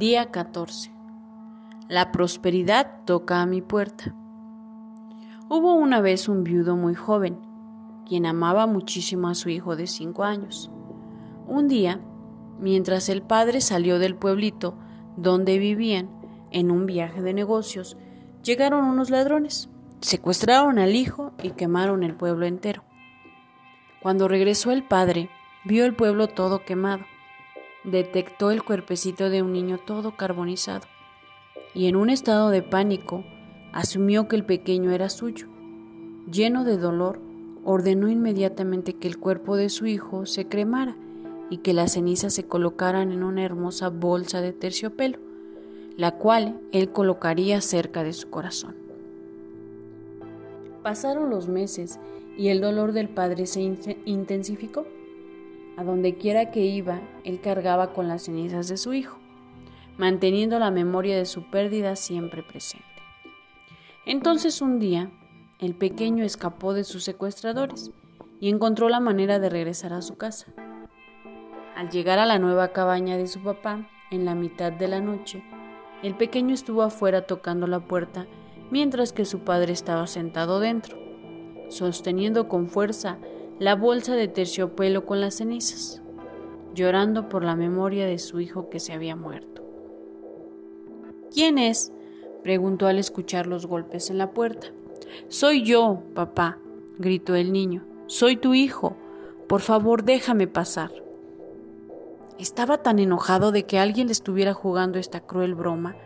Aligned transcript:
Día 0.00 0.30
14. 0.30 0.90
La 1.90 2.10
prosperidad 2.10 3.04
toca 3.04 3.42
a 3.42 3.44
mi 3.44 3.60
puerta. 3.60 4.14
Hubo 5.50 5.74
una 5.74 6.00
vez 6.00 6.26
un 6.26 6.42
viudo 6.42 6.74
muy 6.74 6.94
joven, 6.94 7.38
quien 8.08 8.24
amaba 8.24 8.66
muchísimo 8.66 9.28
a 9.28 9.34
su 9.34 9.50
hijo 9.50 9.76
de 9.76 9.86
cinco 9.86 10.24
años. 10.24 10.70
Un 11.46 11.68
día, 11.68 12.00
mientras 12.58 13.10
el 13.10 13.20
padre 13.20 13.60
salió 13.60 13.98
del 13.98 14.16
pueblito 14.16 14.78
donde 15.18 15.58
vivían 15.58 16.08
en 16.50 16.70
un 16.70 16.86
viaje 16.86 17.20
de 17.20 17.34
negocios, 17.34 17.98
llegaron 18.42 18.86
unos 18.86 19.10
ladrones, 19.10 19.68
secuestraron 20.00 20.78
al 20.78 20.94
hijo 20.94 21.32
y 21.42 21.50
quemaron 21.50 22.04
el 22.04 22.14
pueblo 22.14 22.46
entero. 22.46 22.84
Cuando 24.00 24.28
regresó 24.28 24.70
el 24.70 24.82
padre, 24.82 25.28
vio 25.66 25.84
el 25.84 25.94
pueblo 25.94 26.26
todo 26.28 26.64
quemado 26.64 27.04
detectó 27.84 28.50
el 28.50 28.62
cuerpecito 28.62 29.30
de 29.30 29.42
un 29.42 29.52
niño 29.52 29.78
todo 29.78 30.16
carbonizado 30.16 30.86
y 31.74 31.86
en 31.86 31.96
un 31.96 32.10
estado 32.10 32.50
de 32.50 32.62
pánico 32.62 33.24
asumió 33.72 34.28
que 34.28 34.36
el 34.36 34.44
pequeño 34.44 34.90
era 34.90 35.08
suyo. 35.08 35.46
Lleno 36.30 36.64
de 36.64 36.76
dolor, 36.76 37.20
ordenó 37.64 38.08
inmediatamente 38.08 38.94
que 38.94 39.08
el 39.08 39.18
cuerpo 39.18 39.56
de 39.56 39.68
su 39.68 39.86
hijo 39.86 40.26
se 40.26 40.46
cremara 40.46 40.96
y 41.50 41.58
que 41.58 41.72
las 41.72 41.92
cenizas 41.92 42.34
se 42.34 42.44
colocaran 42.44 43.12
en 43.12 43.22
una 43.22 43.44
hermosa 43.44 43.88
bolsa 43.88 44.40
de 44.40 44.52
terciopelo, 44.52 45.18
la 45.96 46.12
cual 46.12 46.60
él 46.72 46.90
colocaría 46.90 47.60
cerca 47.60 48.02
de 48.02 48.12
su 48.12 48.30
corazón. 48.30 48.74
Pasaron 50.82 51.28
los 51.28 51.48
meses 51.48 51.98
y 52.38 52.48
el 52.48 52.60
dolor 52.60 52.92
del 52.92 53.08
padre 53.08 53.46
se 53.46 53.60
intensificó. 54.06 54.86
A 55.80 55.82
donde 55.82 56.14
quiera 56.16 56.50
que 56.50 56.60
iba, 56.60 57.00
él 57.24 57.40
cargaba 57.40 57.94
con 57.94 58.06
las 58.06 58.24
cenizas 58.24 58.68
de 58.68 58.76
su 58.76 58.92
hijo, 58.92 59.16
manteniendo 59.96 60.58
la 60.58 60.70
memoria 60.70 61.16
de 61.16 61.24
su 61.24 61.50
pérdida 61.50 61.96
siempre 61.96 62.42
presente. 62.42 62.84
Entonces 64.04 64.60
un 64.60 64.78
día, 64.78 65.10
el 65.58 65.74
pequeño 65.74 66.22
escapó 66.22 66.74
de 66.74 66.84
sus 66.84 67.02
secuestradores 67.04 67.92
y 68.40 68.50
encontró 68.50 68.90
la 68.90 69.00
manera 69.00 69.38
de 69.38 69.48
regresar 69.48 69.94
a 69.94 70.02
su 70.02 70.18
casa. 70.18 70.52
Al 71.74 71.88
llegar 71.88 72.18
a 72.18 72.26
la 72.26 72.38
nueva 72.38 72.74
cabaña 72.74 73.16
de 73.16 73.26
su 73.26 73.42
papá, 73.42 73.88
en 74.10 74.26
la 74.26 74.34
mitad 74.34 74.72
de 74.72 74.86
la 74.86 75.00
noche, 75.00 75.42
el 76.02 76.14
pequeño 76.14 76.52
estuvo 76.52 76.82
afuera 76.82 77.22
tocando 77.22 77.66
la 77.66 77.80
puerta 77.80 78.26
mientras 78.70 79.14
que 79.14 79.24
su 79.24 79.44
padre 79.44 79.72
estaba 79.72 80.06
sentado 80.06 80.60
dentro, 80.60 80.98
sosteniendo 81.70 82.48
con 82.48 82.68
fuerza 82.68 83.16
la 83.60 83.74
bolsa 83.74 84.16
de 84.16 84.26
terciopelo 84.26 85.04
con 85.04 85.20
las 85.20 85.34
cenizas, 85.34 86.00
llorando 86.74 87.28
por 87.28 87.44
la 87.44 87.56
memoria 87.56 88.06
de 88.06 88.18
su 88.18 88.40
hijo 88.40 88.70
que 88.70 88.80
se 88.80 88.94
había 88.94 89.16
muerto. 89.16 89.62
¿Quién 91.30 91.58
es? 91.58 91.92
preguntó 92.42 92.86
al 92.86 92.98
escuchar 92.98 93.46
los 93.46 93.66
golpes 93.66 94.08
en 94.08 94.16
la 94.16 94.30
puerta. 94.30 94.68
Soy 95.28 95.62
yo, 95.62 96.02
papá, 96.14 96.58
gritó 96.98 97.34
el 97.34 97.52
niño. 97.52 97.84
Soy 98.06 98.38
tu 98.38 98.54
hijo. 98.54 98.96
Por 99.46 99.60
favor, 99.60 100.04
déjame 100.04 100.46
pasar. 100.46 100.90
Estaba 102.38 102.78
tan 102.78 102.98
enojado 102.98 103.52
de 103.52 103.64
que 103.64 103.78
alguien 103.78 104.06
le 104.06 104.14
estuviera 104.14 104.54
jugando 104.54 104.98
esta 104.98 105.20
cruel 105.20 105.54
broma 105.54 105.96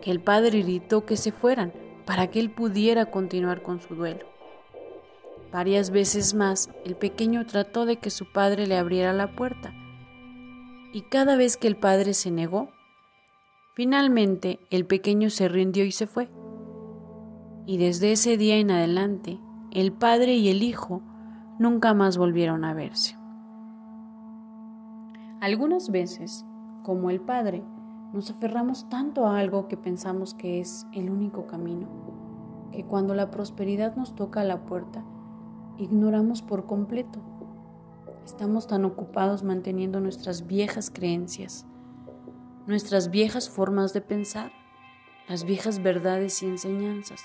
que 0.00 0.12
el 0.12 0.20
padre 0.20 0.62
gritó 0.62 1.04
que 1.04 1.16
se 1.16 1.32
fueran 1.32 1.72
para 2.06 2.28
que 2.28 2.38
él 2.38 2.52
pudiera 2.52 3.06
continuar 3.06 3.62
con 3.62 3.80
su 3.80 3.96
duelo. 3.96 4.37
Varias 5.52 5.90
veces 5.90 6.34
más 6.34 6.70
el 6.84 6.94
pequeño 6.96 7.46
trató 7.46 7.86
de 7.86 7.96
que 7.96 8.10
su 8.10 8.30
padre 8.30 8.66
le 8.66 8.76
abriera 8.76 9.12
la 9.12 9.34
puerta, 9.34 9.72
y 10.92 11.02
cada 11.02 11.36
vez 11.36 11.56
que 11.56 11.68
el 11.68 11.76
padre 11.76 12.14
se 12.14 12.30
negó, 12.30 12.70
finalmente 13.74 14.58
el 14.70 14.86
pequeño 14.86 15.30
se 15.30 15.48
rindió 15.48 15.84
y 15.84 15.92
se 15.92 16.06
fue. 16.06 16.30
Y 17.66 17.76
desde 17.78 18.12
ese 18.12 18.36
día 18.36 18.56
en 18.56 18.70
adelante, 18.70 19.38
el 19.70 19.92
padre 19.92 20.34
y 20.34 20.48
el 20.48 20.62
hijo 20.62 21.02
nunca 21.58 21.92
más 21.92 22.16
volvieron 22.16 22.64
a 22.64 22.72
verse. 22.72 23.16
Algunas 25.40 25.90
veces, 25.90 26.44
como 26.82 27.10
el 27.10 27.20
padre, 27.20 27.62
nos 28.12 28.30
aferramos 28.30 28.88
tanto 28.88 29.26
a 29.26 29.38
algo 29.38 29.68
que 29.68 29.76
pensamos 29.76 30.34
que 30.34 30.60
es 30.60 30.86
el 30.94 31.10
único 31.10 31.46
camino, 31.46 31.86
que 32.72 32.84
cuando 32.84 33.14
la 33.14 33.30
prosperidad 33.30 33.94
nos 33.96 34.14
toca 34.14 34.40
a 34.40 34.44
la 34.44 34.64
puerta, 34.64 35.04
ignoramos 35.78 36.42
por 36.42 36.66
completo. 36.66 37.20
Estamos 38.24 38.66
tan 38.66 38.84
ocupados 38.84 39.42
manteniendo 39.42 40.00
nuestras 40.00 40.46
viejas 40.46 40.90
creencias, 40.90 41.66
nuestras 42.66 43.10
viejas 43.10 43.48
formas 43.48 43.92
de 43.94 44.00
pensar, 44.00 44.52
las 45.28 45.44
viejas 45.44 45.82
verdades 45.82 46.42
y 46.42 46.46
enseñanzas, 46.46 47.22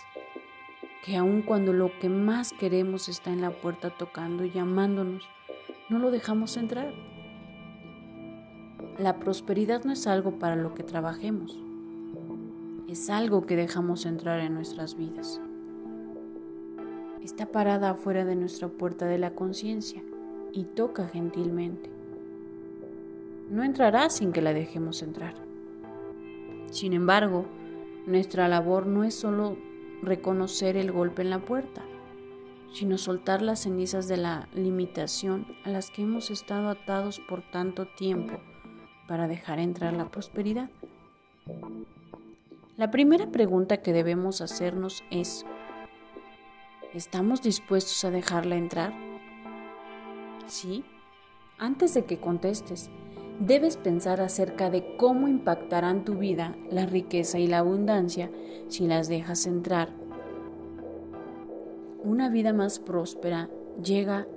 que 1.04 1.18
aun 1.18 1.42
cuando 1.42 1.74
lo 1.74 1.92
que 2.00 2.10
más 2.10 2.54
queremos 2.54 3.10
está 3.10 3.32
en 3.32 3.42
la 3.42 3.52
puerta 3.52 3.90
tocando 3.98 4.46
y 4.46 4.52
llamándonos, 4.52 5.24
no 5.90 6.00
lo 6.00 6.12
dejamos 6.12 6.56
entrar. 6.56 6.94
La 9.00 9.20
prosperidad 9.20 9.84
no 9.84 9.92
es 9.92 10.08
algo 10.08 10.38
para 10.38 10.56
lo 10.56 10.76
que 10.76 10.84
trabajemos, 10.84 11.60
es 12.88 13.10
algo 13.10 13.46
que 13.46 13.56
dejamos 13.56 14.06
entrar 14.06 14.40
en 14.40 14.54
nuestras 14.54 14.96
vidas 14.96 15.42
está 17.24 17.46
parada 17.46 17.92
afuera 17.92 18.26
de 18.26 18.36
nuestra 18.36 18.68
puerta 18.68 19.06
de 19.06 19.18
la 19.18 19.32
conciencia 19.32 20.04
y 20.52 20.64
toca 20.64 21.08
gentilmente. 21.08 21.90
No 23.50 23.64
entrará 23.64 24.10
sin 24.10 24.32
que 24.32 24.42
la 24.42 24.54
dejemos 24.54 25.02
entrar. 25.02 25.36
Sin 26.72 26.94
embargo, 26.94 27.46
nuestra 28.06 28.48
labor 28.48 28.88
no 28.88 29.04
es 29.04 29.16
solo 29.16 29.58
reconocer 30.02 30.76
el 30.76 30.92
golpe 30.92 31.22
en 31.22 31.30
la 31.30 31.40
puerta, 31.40 31.84
sino 32.74 32.98
soltar 32.98 33.42
las 33.42 33.62
cenizas 33.62 34.08
de 34.08 34.18
la 34.18 34.50
limitación 34.54 35.46
a 35.64 35.70
las 35.70 35.92
que 35.92 36.02
hemos 36.02 36.32
estado 36.32 36.70
atados 36.70 37.22
por 37.30 37.42
tanto 37.52 37.86
tiempo 37.86 38.40
para 39.08 39.28
dejar 39.28 39.60
entrar 39.60 39.94
la 39.94 40.10
prosperidad. 40.10 40.70
La 42.76 42.90
primera 42.90 43.28
pregunta 43.28 43.78
que 43.78 43.94
debemos 43.94 44.42
hacernos 44.42 45.04
es, 45.12 45.46
¿Estamos 46.94 47.42
dispuestos 47.42 48.06
a 48.06 48.12
dejarla 48.12 48.56
entrar? 48.56 48.94
Sí. 50.46 50.84
Antes 51.58 51.96
de 51.96 52.06
que 52.06 52.20
contestes, 52.20 52.92
debes 53.40 53.78
pensar 53.78 54.22
acerca 54.22 54.70
de 54.70 54.96
cómo 54.96 55.28
impactarán 55.28 56.06
tu 56.06 56.18
vida 56.18 56.56
la 56.70 56.86
riqueza 56.86 57.40
y 57.40 57.48
la 57.48 57.60
abundancia 57.60 58.30
si 58.68 58.86
las 58.86 59.08
dejas 59.08 59.48
entrar. 59.48 59.90
Una 62.04 62.30
vida 62.30 62.54
más 62.54 62.78
próspera 62.78 63.50
llega 63.84 64.28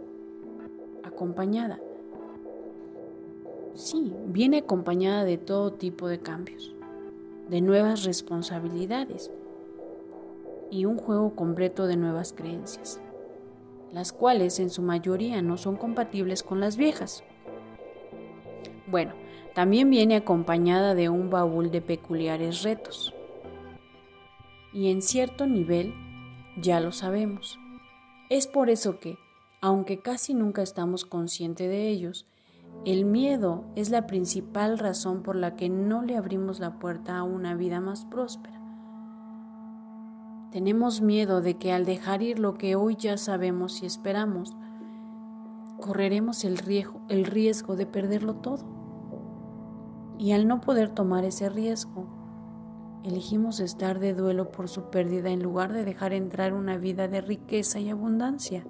acompañada. 1.02 1.78
Sí, 3.74 4.14
viene 4.28 4.58
acompañada 4.58 5.24
de 5.24 5.36
todo 5.36 5.74
tipo 5.74 6.08
de 6.08 6.20
cambios, 6.20 6.74
de 7.50 7.60
nuevas 7.60 8.04
responsabilidades 8.04 9.30
y 10.70 10.84
un 10.84 10.96
juego 10.96 11.34
completo 11.34 11.86
de 11.86 11.96
nuevas 11.96 12.32
creencias, 12.32 13.00
las 13.92 14.12
cuales 14.12 14.58
en 14.60 14.70
su 14.70 14.82
mayoría 14.82 15.42
no 15.42 15.56
son 15.56 15.76
compatibles 15.76 16.42
con 16.42 16.60
las 16.60 16.76
viejas. 16.76 17.24
Bueno, 18.86 19.14
también 19.54 19.90
viene 19.90 20.16
acompañada 20.16 20.94
de 20.94 21.08
un 21.08 21.30
baúl 21.30 21.70
de 21.70 21.80
peculiares 21.80 22.62
retos. 22.62 23.14
Y 24.72 24.90
en 24.90 25.02
cierto 25.02 25.46
nivel, 25.46 25.94
ya 26.60 26.80
lo 26.80 26.92
sabemos. 26.92 27.58
Es 28.28 28.46
por 28.46 28.70
eso 28.70 29.00
que, 29.00 29.16
aunque 29.60 30.00
casi 30.00 30.34
nunca 30.34 30.62
estamos 30.62 31.04
conscientes 31.04 31.68
de 31.68 31.88
ellos, 31.88 32.26
el 32.84 33.04
miedo 33.04 33.64
es 33.74 33.90
la 33.90 34.06
principal 34.06 34.78
razón 34.78 35.22
por 35.22 35.36
la 35.36 35.56
que 35.56 35.68
no 35.68 36.02
le 36.02 36.16
abrimos 36.16 36.60
la 36.60 36.78
puerta 36.78 37.16
a 37.16 37.22
una 37.22 37.54
vida 37.54 37.80
más 37.80 38.04
próspera. 38.04 38.55
Tenemos 40.56 41.02
miedo 41.02 41.42
de 41.42 41.58
que 41.58 41.70
al 41.70 41.84
dejar 41.84 42.22
ir 42.22 42.38
lo 42.38 42.54
que 42.54 42.76
hoy 42.76 42.96
ya 42.96 43.18
sabemos 43.18 43.82
y 43.82 43.86
esperamos, 43.86 44.56
correremos 45.78 46.44
el 46.44 46.56
riesgo, 46.56 47.76
de 47.76 47.84
perderlo 47.84 48.36
todo. 48.36 48.64
Y 50.18 50.32
al 50.32 50.48
no 50.48 50.62
poder 50.62 50.88
tomar 50.88 51.26
ese 51.26 51.50
riesgo, 51.50 52.08
elegimos 53.04 53.60
estar 53.60 53.98
de 53.98 54.14
duelo 54.14 54.50
por 54.50 54.70
su 54.70 54.88
pérdida 54.88 55.28
en 55.28 55.42
lugar 55.42 55.74
de 55.74 55.84
dejar 55.84 56.14
entrar 56.14 56.54
una 56.54 56.78
vida 56.78 57.06
de 57.06 57.20
riqueza 57.20 57.78
y 57.78 57.90
abundancia. 57.90 58.66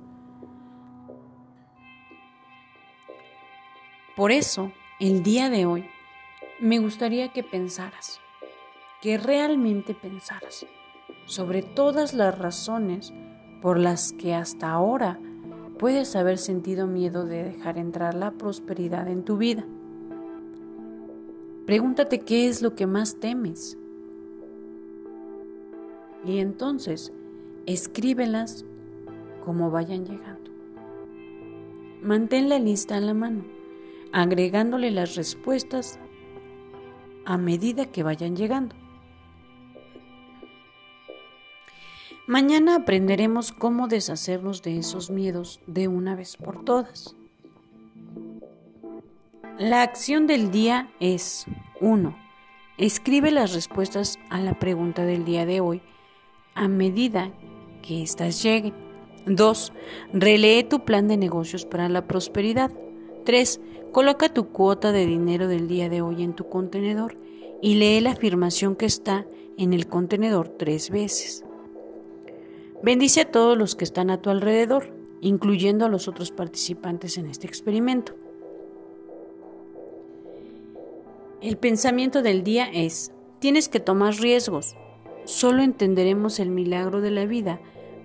Por 4.16 4.32
eso, 4.32 4.72
el 4.98 5.22
día 5.22 5.50
de 5.50 5.66
hoy, 5.66 5.86
me 6.58 6.80
gustaría 6.80 7.32
que 7.32 7.44
pensaras, 7.44 8.18
que 9.00 9.18
realmente 9.18 9.94
pensaras 9.94 10.66
sobre 11.26 11.62
todas 11.62 12.14
las 12.14 12.38
razones 12.38 13.12
por 13.60 13.78
las 13.78 14.12
que 14.12 14.34
hasta 14.34 14.70
ahora 14.70 15.18
puedes 15.78 16.16
haber 16.16 16.38
sentido 16.38 16.86
miedo 16.86 17.24
de 17.26 17.44
dejar 17.44 17.78
entrar 17.78 18.14
la 18.14 18.30
prosperidad 18.30 19.08
en 19.08 19.24
tu 19.24 19.36
vida. 19.36 19.64
Pregúntate 21.66 22.20
qué 22.20 22.46
es 22.46 22.62
lo 22.62 22.74
que 22.74 22.86
más 22.86 23.16
temes. 23.16 23.76
Y 26.24 26.38
entonces, 26.38 27.12
escríbelas 27.66 28.64
como 29.44 29.70
vayan 29.70 30.04
llegando. 30.04 30.50
Mantén 32.02 32.48
la 32.48 32.58
lista 32.58 32.96
en 32.96 33.06
la 33.06 33.14
mano, 33.14 33.44
agregándole 34.12 34.92
las 34.92 35.16
respuestas 35.16 35.98
a 37.24 37.36
medida 37.36 37.86
que 37.86 38.04
vayan 38.04 38.36
llegando. 38.36 38.76
Mañana 42.26 42.74
aprenderemos 42.74 43.52
cómo 43.52 43.86
deshacernos 43.86 44.60
de 44.62 44.78
esos 44.78 45.10
miedos 45.10 45.60
de 45.68 45.86
una 45.86 46.16
vez 46.16 46.36
por 46.36 46.64
todas. 46.64 47.14
La 49.60 49.82
acción 49.82 50.26
del 50.26 50.50
día 50.50 50.90
es 50.98 51.46
1. 51.80 52.16
Escribe 52.78 53.30
las 53.30 53.54
respuestas 53.54 54.18
a 54.28 54.40
la 54.40 54.58
pregunta 54.58 55.04
del 55.04 55.24
día 55.24 55.46
de 55.46 55.60
hoy 55.60 55.82
a 56.56 56.66
medida 56.66 57.30
que 57.80 58.02
éstas 58.02 58.42
lleguen. 58.42 58.74
2. 59.26 59.72
Relee 60.12 60.64
tu 60.64 60.84
plan 60.84 61.06
de 61.06 61.16
negocios 61.16 61.64
para 61.64 61.88
la 61.88 62.08
prosperidad. 62.08 62.72
3. 63.24 63.60
Coloca 63.92 64.34
tu 64.34 64.48
cuota 64.48 64.90
de 64.90 65.06
dinero 65.06 65.46
del 65.46 65.68
día 65.68 65.88
de 65.88 66.02
hoy 66.02 66.24
en 66.24 66.34
tu 66.34 66.48
contenedor 66.48 67.16
y 67.62 67.76
lee 67.76 68.00
la 68.00 68.10
afirmación 68.10 68.74
que 68.74 68.86
está 68.86 69.26
en 69.56 69.72
el 69.72 69.86
contenedor 69.86 70.48
tres 70.48 70.90
veces. 70.90 71.45
Bendice 72.82 73.22
a 73.22 73.30
todos 73.30 73.56
los 73.56 73.74
que 73.74 73.84
están 73.84 74.10
a 74.10 74.20
tu 74.20 74.30
alrededor, 74.30 74.92
incluyendo 75.20 75.86
a 75.86 75.88
los 75.88 76.08
otros 76.08 76.30
participantes 76.30 77.16
en 77.16 77.26
este 77.26 77.46
experimento. 77.46 78.14
El 81.40 81.56
pensamiento 81.56 82.22
del 82.22 82.42
día 82.42 82.68
es, 82.72 83.12
tienes 83.38 83.68
que 83.68 83.80
tomar 83.80 84.14
riesgos. 84.14 84.76
Solo 85.24 85.62
entenderemos 85.62 86.38
el 86.38 86.50
milagro 86.50 87.00
de 87.00 87.10
la 87.10 87.24
vida 87.24 87.60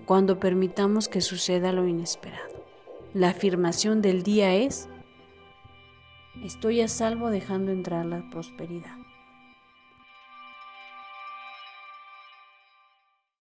cuando 0.06 0.40
permitamos 0.40 1.08
que 1.08 1.22
suceda 1.22 1.72
lo 1.72 1.88
inesperado. 1.88 2.66
La 3.14 3.30
afirmación 3.30 4.02
del 4.02 4.24
día 4.24 4.56
es, 4.56 4.88
estoy 6.44 6.82
a 6.82 6.88
salvo 6.88 7.30
dejando 7.30 7.72
entrar 7.72 8.06
la 8.06 8.30
prosperidad. 8.30 9.01